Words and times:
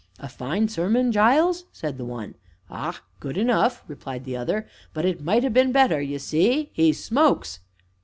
'A 0.17 0.29
fine 0.29 0.67
sermon, 0.67 1.11
Giles?' 1.11 1.65
said 1.71 1.99
the 1.99 2.05
one. 2.05 2.33
'Ah! 2.71 3.01
good 3.19 3.37
enough,' 3.37 3.83
replied 3.87 4.23
the 4.25 4.35
other, 4.35 4.67
'but 4.95 5.05
it 5.05 5.21
might 5.21 5.43
ha' 5.43 5.53
been 5.53 5.71
better 5.71 6.01
ye 6.01 6.17
see 6.17 6.71
'e 6.75 6.91
smokes!' 6.91 7.59